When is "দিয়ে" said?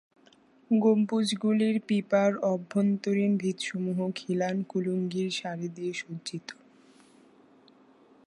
5.67-5.93